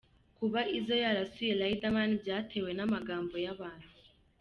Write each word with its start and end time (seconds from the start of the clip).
Kuba 0.37 0.59
Izzo 0.77 0.95
yarasuye 1.03 1.51
Riderman, 1.59 2.11
byatewe 2.21 2.69
n’amagambo 2.73 3.35
y’abantu. 3.45 3.89